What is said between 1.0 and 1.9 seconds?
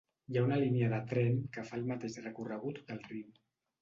tren que fa el